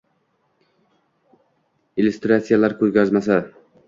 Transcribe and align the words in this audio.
Illyustratsiyalar 2.01 2.75
ko‘rgazmasi 2.81 3.39